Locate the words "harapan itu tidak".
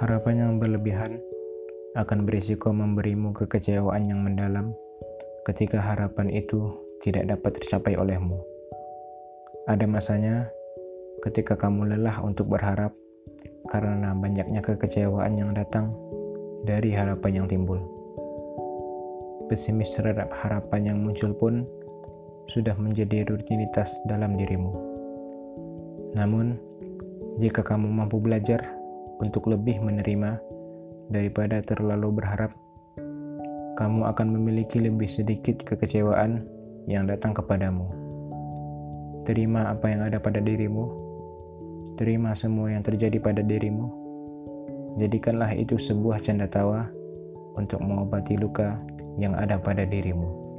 5.76-7.28